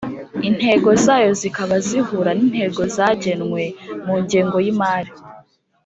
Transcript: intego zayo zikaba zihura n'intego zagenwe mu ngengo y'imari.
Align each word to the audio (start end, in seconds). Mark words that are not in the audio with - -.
intego 0.49 0.89
zayo 1.05 1.31
zikaba 1.41 1.75
zihura 1.87 2.31
n'intego 2.37 2.81
zagenwe 2.95 3.63
mu 4.05 4.15
ngengo 4.23 4.57
y'imari. 4.65 5.11